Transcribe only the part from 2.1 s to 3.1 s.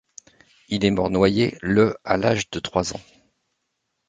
l'âge de trois ans.